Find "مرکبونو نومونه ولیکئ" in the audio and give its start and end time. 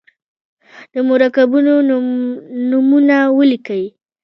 1.09-3.83